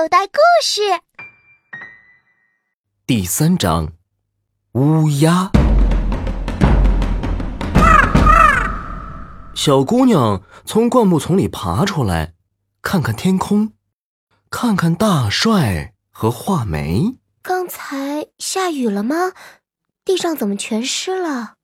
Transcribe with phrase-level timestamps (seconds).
[0.00, 0.80] 口袋故事
[3.04, 3.92] 第三章：
[4.72, 5.50] 乌鸦。
[9.54, 12.32] 小姑娘从灌木丛里爬出来，
[12.80, 13.74] 看看天空，
[14.48, 17.18] 看看大帅和画眉。
[17.42, 19.34] 刚才下雨了吗？
[20.06, 21.56] 地上怎么全湿了？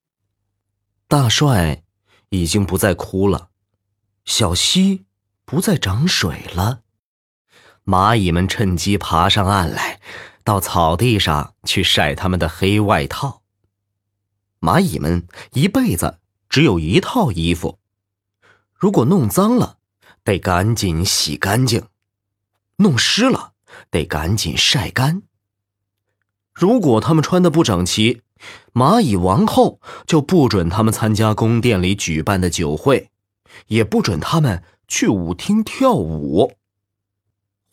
[1.07, 1.81] 大帅
[2.29, 3.49] 已经不再哭了，
[4.25, 5.07] 小溪
[5.43, 6.83] 不再涨水了。
[7.87, 10.01] 蚂蚁们趁机爬上岸来，
[10.43, 13.43] 到草地上去晒他们的黑外套。
[14.59, 17.79] 蚂蚁们一辈子只有一套衣服，
[18.73, 19.77] 如果弄脏了，
[20.25, 21.83] 得赶紧洗干净；
[22.75, 23.53] 弄湿了，
[23.89, 25.21] 得赶紧晒干。
[26.51, 28.21] 如果他们穿的不整齐，
[28.73, 33.09] 蚂蚁王后就不准他们参加宫殿里举办的酒会，
[33.67, 36.56] 也不准他们去舞厅跳舞。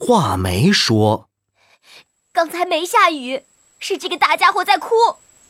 [0.07, 1.31] 画眉说
[2.31, 3.47] ：“刚才没下雨，
[3.79, 4.91] 是这个大家伙在哭。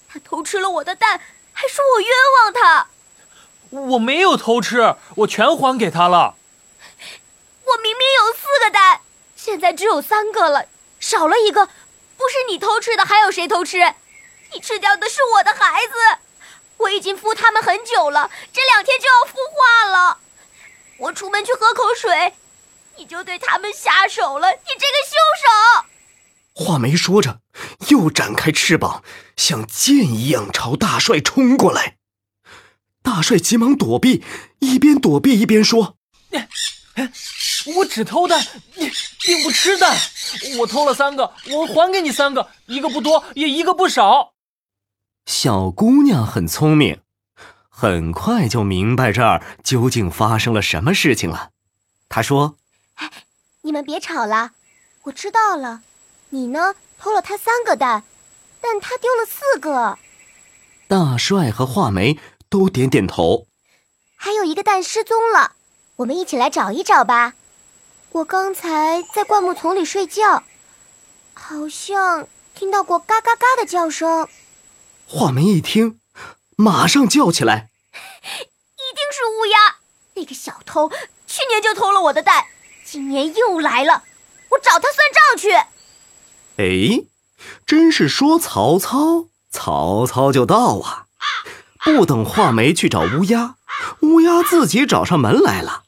[0.09, 1.21] 他偷吃了我的蛋，
[1.53, 2.87] 还说我冤枉他。
[3.71, 6.37] 我没有偷吃，我全还给他了。
[7.65, 9.01] 我明明有四个蛋，
[9.35, 10.69] 现在只有三个了，
[11.01, 11.67] 少了一个。
[12.17, 13.93] 不是你偷吃的，还有谁偷吃？
[14.53, 15.93] 你吃掉的是我的孩子。
[16.77, 20.19] 我已经孵他们很久了，这两天就要孵化了。
[20.99, 22.35] 我出门去喝口水。”
[22.97, 25.45] 你就对他们下手了，你这个凶手！
[26.57, 27.41] 话没说着，
[27.89, 29.03] 又展开翅膀，
[29.37, 31.97] 像箭一样朝大帅冲过来。
[33.03, 34.23] 大帅急忙躲避，
[34.61, 35.97] 一边躲避一边说
[37.77, 38.47] ：“我只偷蛋，
[39.21, 39.99] 并不吃蛋。
[40.59, 44.35] 我偷了三个，我还给你三个，一个不多，也一个不少。”
[45.27, 47.01] 小姑娘很聪明，
[47.69, 51.51] 很快就明白这儿究竟发生了什么事情了。
[52.09, 52.57] 她说。
[52.95, 53.11] 哎，
[53.63, 54.53] 你们别吵了，
[55.03, 55.83] 我知道了。
[56.31, 58.05] 你呢，偷了他三个蛋，
[58.61, 59.99] 但他丢了四个。
[60.89, 62.19] 大帅和画眉
[62.49, 63.47] 都点点头。
[64.17, 65.57] 还有一个蛋失踪了，
[65.97, 67.35] 我们一起来找一找吧。
[68.11, 70.45] 我刚才在灌木丛里睡觉，
[71.35, 74.29] 好像听到过嘎嘎嘎的叫声。
[75.07, 76.01] 画眉一听，
[76.57, 77.69] 马上叫起来
[78.33, 79.77] ：“一定是乌鸦！
[80.15, 80.91] 那个小偷
[81.27, 82.47] 去年就偷了我的蛋。”
[82.85, 84.03] 今年又来了，
[84.51, 85.53] 我找他算账去。
[86.57, 87.05] 哎，
[87.67, 91.07] 真是说曹操，曹操就到啊！
[91.83, 93.57] 不等画眉去找乌鸦，
[94.01, 95.83] 乌鸦自己找上门来了。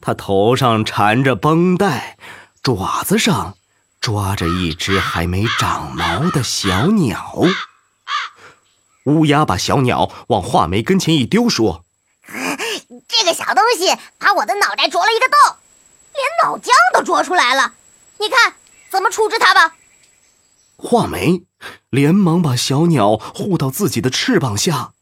[0.00, 2.18] 他头上缠着绷带，
[2.62, 3.56] 爪子上
[4.00, 7.42] 抓着一只还没长毛的小鸟。
[9.04, 11.84] 乌鸦把小鸟往画眉跟前一丢，说
[13.08, 15.56] ：“这个小东西把我的脑袋啄了一个洞。”
[16.20, 17.74] 连脑浆都啄出来了，
[18.18, 18.54] 你看
[18.90, 19.76] 怎么处置他吧。
[20.76, 21.42] 画眉
[21.90, 24.92] 连忙把小鸟护到自己的翅膀下。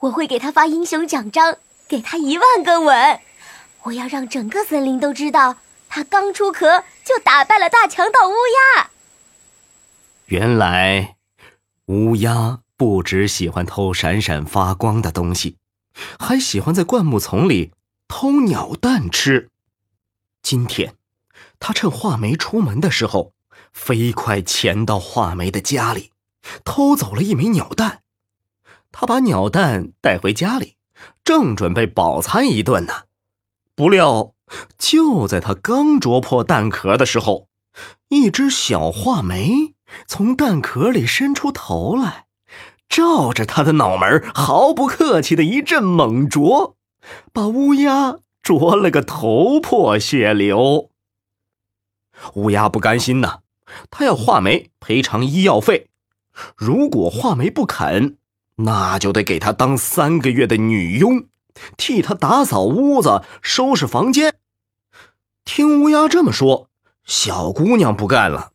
[0.00, 3.20] 我会给他发英雄奖章，给他一万个吻。
[3.82, 5.56] 我要让整个森林都知道，
[5.88, 8.32] 他刚出壳就打败了大强盗乌
[8.76, 8.90] 鸦。
[10.26, 11.16] 原来，
[11.86, 15.56] 乌鸦不只喜欢偷闪闪发光的东西，
[16.18, 17.72] 还喜欢在灌木丛里
[18.08, 19.50] 偷鸟蛋吃。
[20.42, 20.94] 今天，
[21.58, 23.34] 他趁画眉出门的时候，
[23.72, 26.12] 飞快潜到画眉的家里，
[26.64, 28.02] 偷走了一枚鸟蛋。
[28.92, 30.76] 他把鸟蛋带回家里，
[31.22, 33.04] 正准备饱餐一顿呢。
[33.76, 34.34] 不料，
[34.76, 37.48] 就在他刚啄破蛋壳的时候，
[38.08, 39.74] 一只小画眉
[40.08, 42.26] 从蛋壳里伸出头来，
[42.88, 46.76] 照着他的脑门毫不客气的一阵猛啄，
[47.32, 48.18] 把乌鸦。
[48.42, 50.90] 啄了个头破血流。
[52.34, 53.40] 乌鸦不甘心呐，
[53.90, 55.88] 他要画眉赔偿医药费。
[56.56, 58.16] 如果画眉不肯，
[58.56, 61.26] 那就得给他当三个月的女佣，
[61.76, 64.34] 替他打扫屋子、收拾房间。
[65.44, 66.68] 听乌鸦这么说，
[67.04, 68.52] 小姑娘不干了：“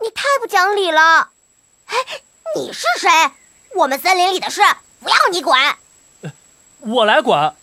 [0.00, 1.30] 你太不讲理了！
[1.86, 1.96] 哎，
[2.56, 3.08] 你是谁？
[3.76, 4.60] 我们森林里的事
[5.00, 5.78] 不要你管。
[6.80, 7.54] 我来管。”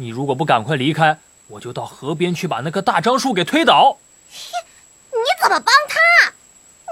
[0.00, 1.18] 你如果不赶快离开，
[1.48, 3.98] 我就到河边去把那棵大樟树给推倒。
[4.30, 6.32] 你怎么帮他？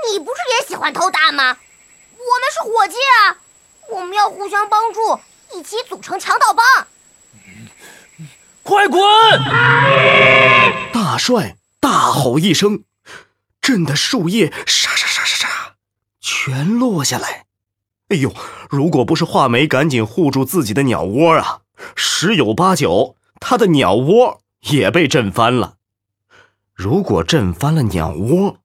[0.07, 1.57] 你不是也喜欢偷蛋吗？
[2.13, 3.39] 我们是伙计啊，
[3.89, 5.19] 我们要互相帮助，
[5.55, 6.87] 一起组成强盗帮。
[8.63, 9.01] 快滚！
[10.93, 12.85] 大帅大吼一声，
[13.63, 15.49] 震得树叶沙沙沙沙沙
[16.21, 17.47] 全落下来。
[18.11, 18.35] 哎呦，
[18.69, 21.63] 如果不是画眉赶紧护住自己的鸟窝啊！
[21.97, 24.41] 十有八九，他的鸟窝
[24.71, 25.77] 也被震翻了。
[26.75, 28.59] 如果震翻了鸟窝，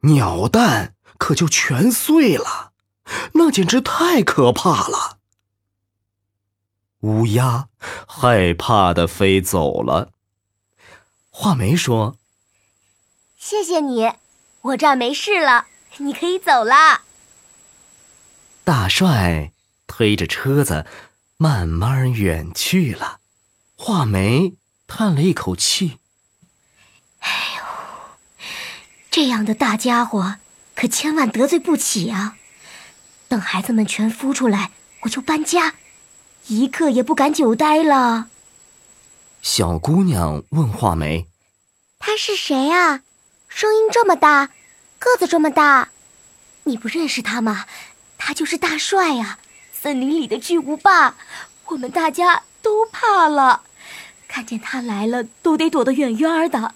[0.00, 2.72] 鸟蛋可就全碎了，
[3.34, 5.18] 那简直太可怕了。
[7.00, 7.68] 乌鸦
[8.06, 10.10] 害怕的飞走了。
[11.30, 12.16] 画眉说
[13.36, 14.12] ：“谢谢你，
[14.62, 15.66] 我这儿没事了，
[15.98, 17.02] 你可以走了。”
[18.64, 19.52] 大帅
[19.86, 20.86] 推着车子
[21.36, 23.20] 慢慢远去了。
[23.76, 24.54] 画眉
[24.86, 25.98] 叹了一口气
[27.20, 27.64] ：“哎呦，
[29.10, 30.36] 这样的大家伙
[30.74, 32.36] 可千万得罪不起啊！
[33.28, 34.70] 等孩子们全孵出来，
[35.00, 35.74] 我就搬家。”
[36.46, 38.28] 一刻也不敢久待了。
[39.40, 41.26] 小姑娘问画眉
[41.98, 43.00] ：“他是谁啊？
[43.48, 44.50] 声音这么大，
[44.98, 45.88] 个子这么大，
[46.64, 47.66] 你不认识他吗？
[48.18, 49.38] 他就是大帅呀，
[49.84, 51.14] 森林里的巨无霸，
[51.66, 53.64] 我们大家都怕了，
[54.26, 56.74] 看见他来了都得躲得远远的。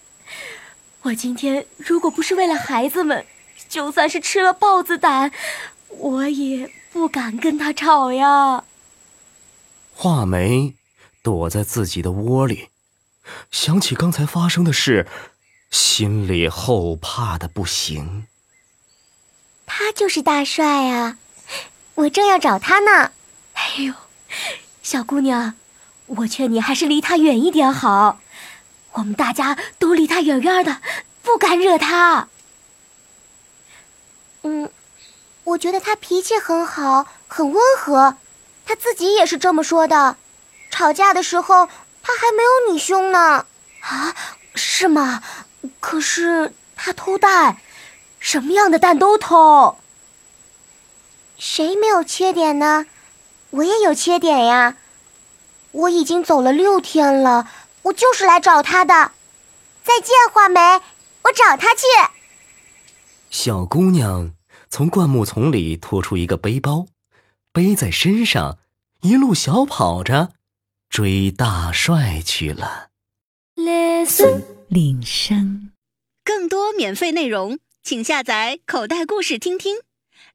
[1.00, 3.24] 我今天如果不是为了孩子们，
[3.66, 5.32] 就算是吃了豹子胆，
[5.88, 8.64] 我也不敢跟他吵呀。”
[9.96, 10.74] 画眉
[11.22, 12.68] 躲在自己的窝里，
[13.50, 15.06] 想起刚才发生的事，
[15.70, 18.26] 心里后怕的不行。
[19.64, 21.16] 他就是大帅啊！
[21.98, 23.10] 我正要找他呢。
[23.54, 23.92] 哎呦，
[24.84, 25.54] 小姑娘，
[26.06, 28.20] 我劝你还是离他远一点好。
[28.92, 30.80] 我们大家都离他远远的，
[31.22, 32.28] 不敢惹他。
[34.42, 34.70] 嗯，
[35.42, 38.16] 我觉得他脾气很好，很温和。
[38.64, 40.16] 他自己也是这么说的，
[40.70, 41.66] 吵架的时候
[42.00, 43.44] 他还没有你凶呢。
[43.80, 44.14] 啊，
[44.54, 45.20] 是吗？
[45.80, 47.56] 可是他偷蛋，
[48.20, 49.76] 什么样的蛋都偷。
[51.38, 52.86] 谁没有缺点呢？
[53.50, 54.76] 我也有缺点呀。
[55.70, 57.48] 我已经走了六天了，
[57.82, 59.12] 我就是来找他的。
[59.84, 60.60] 再见，画眉，
[61.22, 61.82] 我找他去。
[63.30, 64.32] 小姑娘
[64.68, 66.86] 从灌木丛里拖出一个背包。
[67.52, 68.58] 背在身上，
[69.02, 70.32] 一路小跑着，
[70.90, 72.88] 追大帅去了。
[73.56, 75.70] Listen，铃声，
[76.24, 79.78] 更多免费内容，请下载口袋故事听听，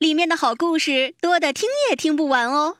[0.03, 2.75] 里面的好故事多的听也听不完哦。